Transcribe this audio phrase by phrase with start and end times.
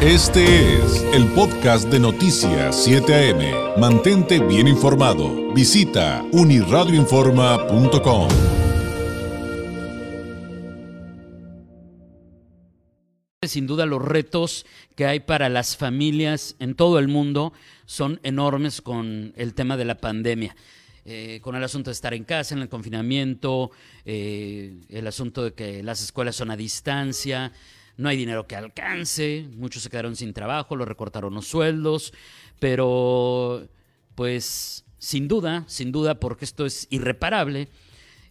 [0.00, 3.80] Este es el podcast de Noticias 7 AM.
[3.80, 5.52] Mantente bien informado.
[5.52, 8.28] Visita uniradioinforma.com.
[13.42, 17.52] Sin duda los retos que hay para las familias en todo el mundo
[17.84, 20.54] son enormes con el tema de la pandemia.
[21.04, 23.72] Eh, con el asunto de estar en casa, en el confinamiento,
[24.04, 27.50] eh, el asunto de que las escuelas son a distancia,
[27.98, 32.14] no hay dinero que alcance, muchos se quedaron sin trabajo, lo recortaron los sueldos,
[32.60, 33.68] pero
[34.14, 37.68] pues sin duda, sin duda, porque esto es irreparable,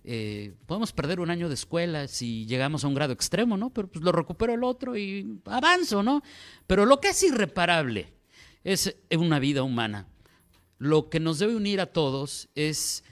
[0.05, 3.73] eh, podemos perder un año de escuela si llegamos a un grado extremo, ¿no?
[3.73, 6.23] Pero pues lo recupero el otro y avanzo, ¿no?
[6.65, 8.13] Pero lo que es irreparable
[8.63, 10.07] es una vida humana.
[10.77, 13.03] Lo que nos debe unir a todos es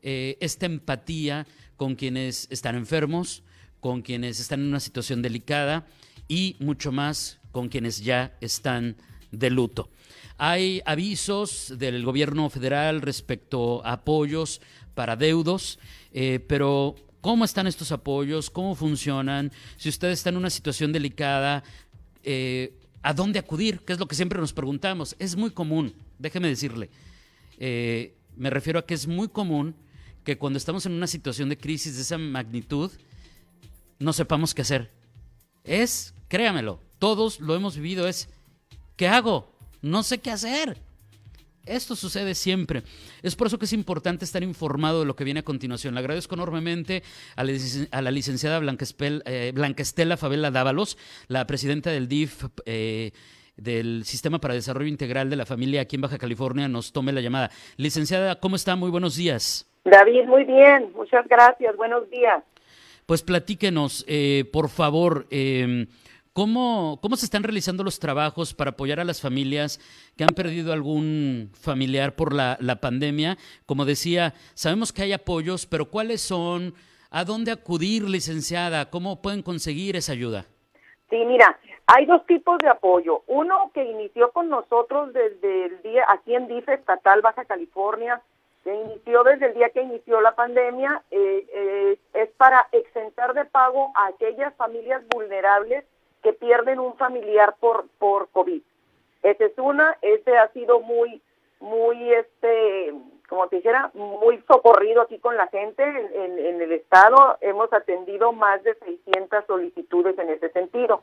[0.00, 3.42] eh, esta empatía con quienes están enfermos,
[3.84, 5.86] con quienes están en una situación delicada
[6.26, 8.96] y mucho más con quienes ya están
[9.30, 9.90] de luto.
[10.38, 14.62] Hay avisos del gobierno federal respecto a apoyos
[14.94, 15.78] para deudos,
[16.14, 18.48] eh, pero ¿cómo están estos apoyos?
[18.48, 19.52] ¿Cómo funcionan?
[19.76, 21.62] Si usted está en una situación delicada,
[22.22, 23.80] eh, ¿a dónde acudir?
[23.80, 25.14] Que es lo que siempre nos preguntamos.
[25.18, 26.88] Es muy común, déjeme decirle,
[27.58, 29.74] eh, me refiero a que es muy común
[30.24, 32.90] que cuando estamos en una situación de crisis de esa magnitud,
[33.98, 34.90] no sepamos qué hacer.
[35.64, 38.28] Es, créamelo, todos lo hemos vivido, es,
[38.96, 39.52] ¿qué hago?
[39.82, 40.78] No sé qué hacer.
[41.66, 42.82] Esto sucede siempre.
[43.22, 45.94] Es por eso que es importante estar informado de lo que viene a continuación.
[45.94, 47.02] Le agradezco enormemente
[47.36, 48.84] a la, licenciada Blanca,
[49.24, 50.98] eh, Favela Dávalos,
[51.28, 52.44] la presidenta del DIF.
[52.66, 53.12] Eh,
[53.56, 57.20] del Sistema para Desarrollo Integral de la Familia aquí en Baja California nos tome la
[57.20, 57.50] llamada.
[57.76, 58.74] Licenciada, ¿cómo está?
[58.74, 59.70] Muy buenos días.
[59.84, 62.42] David, muy bien, muchas gracias, buenos días.
[63.06, 65.86] Pues platíquenos, eh, por favor, em,
[66.32, 69.78] ¿cómo, ¿cómo se están realizando los trabajos para apoyar a las familias
[70.16, 73.36] que han perdido algún familiar por la, la pandemia?
[73.66, 76.74] Como decía, sabemos que hay apoyos, pero ¿cuáles son?
[77.10, 78.90] ¿A dónde acudir, licenciada?
[78.90, 80.46] ¿Cómo pueden conseguir esa ayuda?
[81.10, 83.22] Sí, mira, hay dos tipos de apoyo.
[83.26, 88.22] Uno que inició con nosotros desde el día, aquí en DIF Estatal Baja California,
[88.64, 93.44] que inició desde el día que inició la pandemia, eh, eh, es para exentar de
[93.44, 95.84] pago a aquellas familias vulnerables
[96.22, 98.62] que pierden un familiar por, por COVID.
[99.22, 101.20] Esa es una, ese ha sido muy,
[101.60, 102.94] muy, este,
[103.28, 107.36] como te dijera, muy socorrido aquí con la gente en, en el estado.
[107.42, 111.02] Hemos atendido más de 600 solicitudes en ese sentido.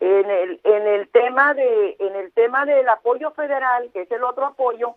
[0.00, 4.22] En el, en el tema de, en el tema del apoyo federal, que es el
[4.24, 4.94] otro apoyo,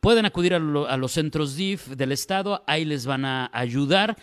[0.00, 4.16] pueden acudir a, los centros DIF del Estado, ahí les van a ayudar.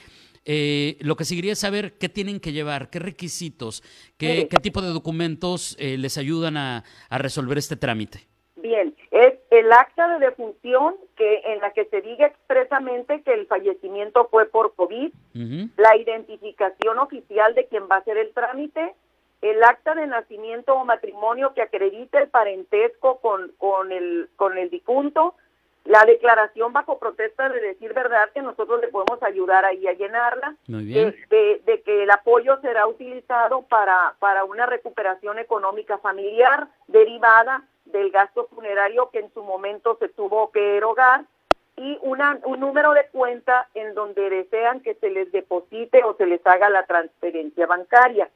[0.45, 3.83] Eh, lo que seguiría es saber qué tienen que llevar, qué requisitos,
[4.17, 8.27] qué, qué tipo de documentos eh, les ayudan a resolver este trámite.
[8.61, 8.95] Bien,
[9.59, 14.45] el acta de defunción que en la que se diga expresamente que el fallecimiento fue
[14.45, 15.12] por COVID,
[15.77, 18.95] la identificación oficial de quien va a hacer el trámite,
[19.42, 24.69] el acta de nacimiento o matrimonio que acredite el parentesco con, con, el, con el
[24.69, 25.36] difunto,
[25.86, 30.56] la declaración bajo protesta de decir verdad que nosotros le podemos ayudar ahí a llenarla,
[30.68, 38.11] De, de, que el apoyo será utilizado para, para una recuperación económica familiar derivada del
[38.11, 41.25] gasto funerario que en su momento se tuvo que erogar
[41.75, 46.25] y una, un número de cuenta en donde desean que se les deposite o se
[46.25, 48.29] les haga la transferencia bancaria.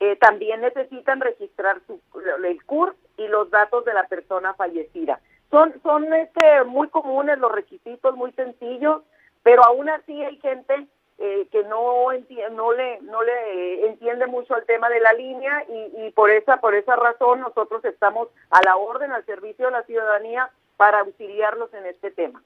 [0.00, 2.00] Eh, también necesitan registrar su,
[2.44, 5.20] el CUR y los datos de la persona fallecida.
[5.50, 9.02] Son, son este, muy comunes los requisitos, muy sencillos,
[9.42, 10.86] pero aún así hay gente
[11.24, 12.08] eh, que no
[12.50, 16.56] no le no le entiende mucho el tema de la línea y, y, por esa
[16.56, 21.72] por esa razón nosotros estamos a la orden al servicio de la ciudadanía para auxiliarlos
[21.74, 22.42] en este tema.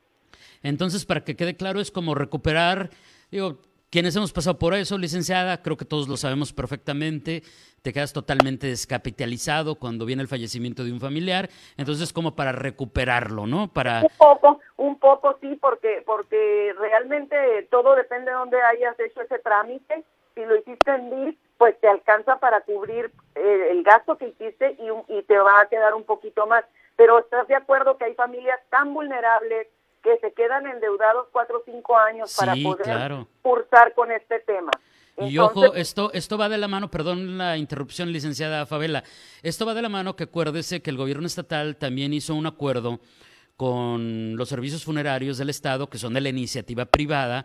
[0.62, 2.90] Entonces, para que quede claro, es como recuperar,
[3.30, 3.56] digo,
[3.96, 7.42] quienes hemos pasado por eso, licenciada, creo que todos lo sabemos perfectamente,
[7.80, 11.48] te quedas totalmente descapitalizado cuando viene el fallecimiento de un familiar,
[11.78, 13.68] entonces como para recuperarlo, ¿no?
[13.72, 17.36] Para un poco, un poco sí, porque porque realmente
[17.70, 20.04] todo depende de dónde hayas hecho ese trámite.
[20.34, 24.76] Si lo hiciste en DIF, pues te alcanza para cubrir eh, el gasto que hiciste
[25.08, 26.66] y te va a quedar un poquito más.
[26.96, 29.68] Pero estás de acuerdo que hay familias tan vulnerables
[30.06, 34.70] que se quedan endeudados cuatro o cinco años para poder cursar con este tema.
[35.16, 39.02] y ojo, esto, esto va de la mano, perdón la interrupción, licenciada Favela,
[39.42, 43.00] esto va de la mano que acuérdese que el gobierno estatal también hizo un acuerdo
[43.56, 47.44] con los servicios funerarios del Estado, que son de la iniciativa privada,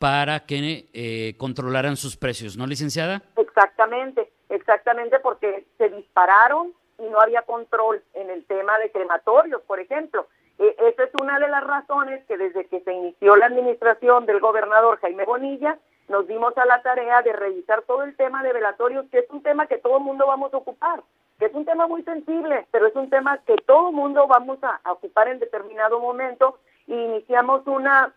[0.00, 3.22] para que eh, controlaran sus precios, ¿no, licenciada?
[3.36, 9.78] Exactamente, exactamente, porque se dispararon y no había control en el tema de crematorios, por
[9.78, 10.26] ejemplo.
[10.60, 14.40] E, esa es una de las razones que desde que se inició la administración del
[14.40, 15.78] gobernador Jaime Bonilla,
[16.08, 19.42] nos dimos a la tarea de revisar todo el tema de velatorios, que es un
[19.42, 21.02] tema que todo el mundo vamos a ocupar,
[21.38, 24.58] que es un tema muy sensible, pero es un tema que todo el mundo vamos
[24.62, 28.12] a, ocupar en determinado momento y iniciamos una,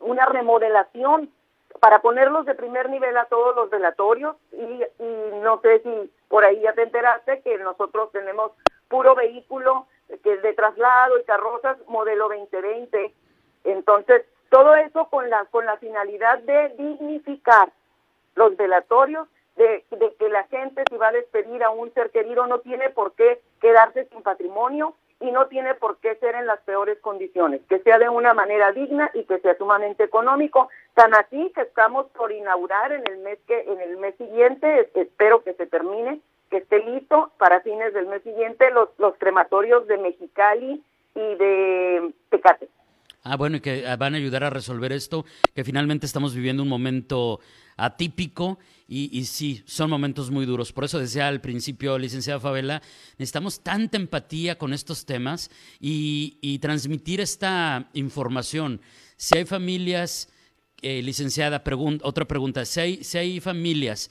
[0.00, 1.30] una remodelación
[1.78, 6.44] para ponerlos de primer nivel a todos los velatorios y, y no sé si por
[6.44, 8.52] ahí ya te enteraste que nosotros tenemos
[8.88, 9.86] puro vehículo
[10.22, 13.14] que es de traslado y carrozas modelo 2020.
[13.64, 17.72] Entonces, todo eso con la, con la finalidad de dignificar
[18.34, 22.46] los velatorios, de, de que la gente si va a despedir a un ser querido
[22.46, 26.60] no tiene por qué quedarse sin patrimonio y no tiene por qué ser en las
[26.60, 30.70] peores condiciones, que sea de una manera digna y que sea sumamente económico.
[30.94, 35.42] Tan así que estamos por inaugurar en el mes que en el mes siguiente, espero
[35.42, 36.20] que se termine,
[36.50, 40.82] que esté listo para fines del mes siguiente los, los crematorios de Mexicali
[41.14, 42.68] y de Tecate.
[43.22, 45.24] Ah, bueno, y que ah, van a ayudar a resolver esto,
[45.54, 47.40] que finalmente estamos viviendo un momento
[47.76, 48.58] atípico
[48.88, 50.72] y, y, sí, son momentos muy duros.
[50.72, 52.82] Por eso decía al principio, licenciada Favela,
[53.18, 58.80] necesitamos tanta empatía con estos temas y, y transmitir esta información.
[59.16, 60.32] Si hay familias,
[60.82, 61.62] eh, licenciada,
[62.02, 64.10] otra pregunta, si hay, si hay familias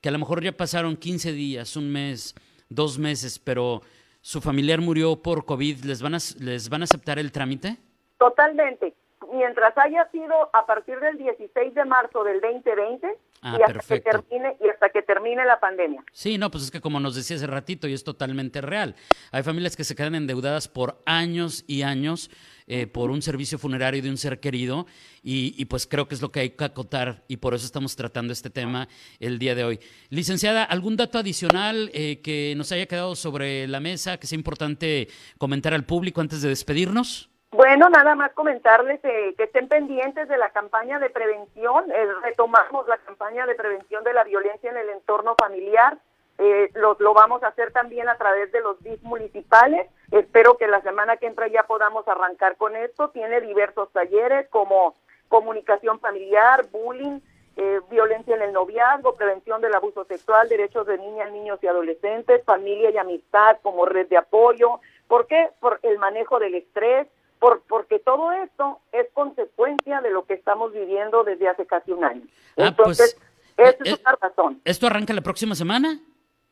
[0.00, 2.34] que a lo mejor ya pasaron 15 días, un mes,
[2.68, 3.82] dos meses, pero
[4.20, 7.76] su familiar murió por COVID, ¿les van a, les van a aceptar el trámite?
[8.18, 8.94] Totalmente.
[9.32, 14.00] Mientras haya sido a partir del 16 de marzo del 2020 ah, y, hasta que
[14.00, 16.04] termine, y hasta que termine la pandemia.
[16.12, 18.94] Sí, no, pues es que como nos decía hace ratito y es totalmente real.
[19.32, 22.30] Hay familias que se quedan endeudadas por años y años
[22.70, 24.86] eh, por un servicio funerario de un ser querido
[25.22, 28.32] y, pues creo que es lo que hay que acotar y por eso estamos tratando
[28.32, 28.88] este tema
[29.20, 29.80] el día de hoy.
[30.10, 35.08] Licenciada, ¿algún dato adicional eh, que nos haya quedado sobre la mesa que sea importante
[35.38, 37.30] comentar al público antes de despedirnos?
[37.50, 41.86] Bueno, nada más comentarles eh, que estén pendientes de la campaña de prevención.
[42.22, 45.96] retomamos la campaña de prevención de la violencia en el entorno familiar.
[46.36, 49.88] Eh, lo, lo, vamos a hacer también a través de los DIF municipales.
[50.10, 53.08] Espero que la semana que entra ya podamos arrancar con esto.
[53.10, 54.94] Tiene diversos talleres como
[55.28, 57.20] comunicación familiar, bullying,
[57.56, 62.44] eh, violencia en el noviazgo, prevención del abuso sexual, derechos de niñas, niños y adolescentes,
[62.44, 64.80] familia y amistad como red de apoyo.
[65.08, 65.50] ¿Por qué?
[65.60, 70.72] Por el manejo del estrés, por, porque todo esto es consecuencia de lo que estamos
[70.72, 72.22] viviendo desde hace casi un año.
[72.56, 73.18] Ah, pues, Entonces,
[73.56, 74.60] esa es eh, una razón.
[74.64, 76.00] ¿Esto arranca la próxima semana?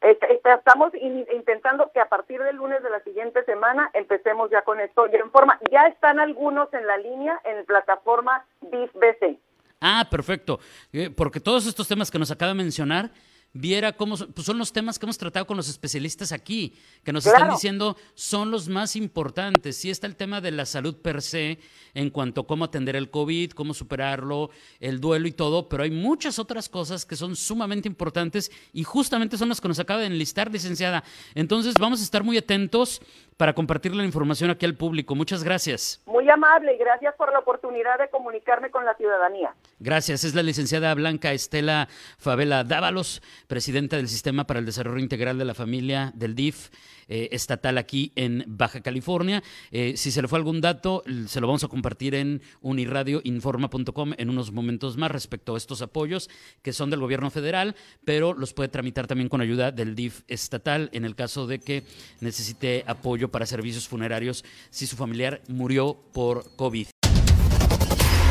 [0.00, 5.06] Estamos intentando que a partir del lunes de la siguiente semana empecemos ya con esto
[5.06, 5.58] ya en forma.
[5.70, 9.38] Ya están algunos en la línea en plataforma BIFBC.
[9.80, 10.60] Ah, perfecto.
[10.92, 13.10] Eh, porque todos estos temas que nos acaba de mencionar
[13.56, 17.12] viera cómo son, pues son los temas que hemos tratado con los especialistas aquí, que
[17.12, 19.76] nos están diciendo son los más importantes.
[19.76, 21.58] Sí está el tema de la salud per se,
[21.94, 25.90] en cuanto a cómo atender el COVID, cómo superarlo, el duelo y todo, pero hay
[25.90, 30.06] muchas otras cosas que son sumamente importantes y justamente son las que nos acaba de
[30.06, 31.04] enlistar, licenciada.
[31.34, 33.00] Entonces vamos a estar muy atentos
[33.36, 35.14] para compartir la información aquí al público.
[35.14, 36.02] Muchas gracias.
[36.06, 39.54] Muy amable y gracias por la oportunidad de comunicarme con la ciudadanía.
[39.78, 40.24] Gracias.
[40.24, 41.88] Es la licenciada Blanca Estela
[42.18, 46.70] Favela Dávalos, presidenta del Sistema para el Desarrollo Integral de la Familia del DIF
[47.08, 49.42] eh, estatal aquí en Baja California.
[49.70, 54.28] Eh, si se le fue algún dato, se lo vamos a compartir en uniradioinforma.com en
[54.30, 56.28] unos momentos más respecto a estos apoyos
[56.62, 60.90] que son del gobierno federal, pero los puede tramitar también con ayuda del DIF estatal
[60.92, 61.84] en el caso de que
[62.20, 66.88] necesite apoyo para servicios funerarios si su familiar murió por COVID.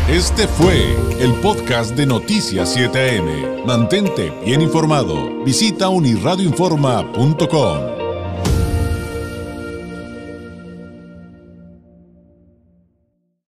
[0.09, 3.65] Este fue el podcast de Noticias 7am.
[3.65, 5.43] Mantente bien informado.
[5.43, 7.94] Visita uniradioinforma.com.